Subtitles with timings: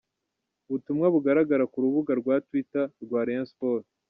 [0.67, 3.91] Ubutumwa bugaragara ku rubuga rwa Twitter rwa Rayon Sports.